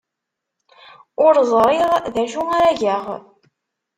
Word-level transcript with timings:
Ur 1.25 1.33
ẓriɣ 1.51 1.91
d 2.13 2.15
acu 2.23 2.41
ara 2.57 2.79
geɣ. 2.79 3.05